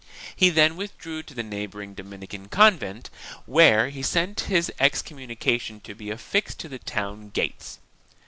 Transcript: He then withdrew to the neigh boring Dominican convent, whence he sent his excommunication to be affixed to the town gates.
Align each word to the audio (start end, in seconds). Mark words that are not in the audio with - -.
He 0.35 0.49
then 0.49 0.77
withdrew 0.77 1.21
to 1.21 1.35
the 1.35 1.43
neigh 1.43 1.67
boring 1.67 1.93
Dominican 1.93 2.47
convent, 2.47 3.11
whence 3.45 3.93
he 3.93 4.01
sent 4.01 4.39
his 4.49 4.71
excommunication 4.79 5.79
to 5.81 5.93
be 5.93 6.09
affixed 6.09 6.59
to 6.61 6.67
the 6.67 6.79
town 6.79 7.29
gates. 7.29 7.77